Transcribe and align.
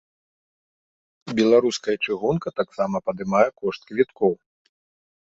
Беларуская 1.41 1.95
чыгунка 2.03 2.49
таксама 2.63 3.05
падымае 3.11 3.47
кошт 3.63 3.81
квіткоў. 3.93 4.31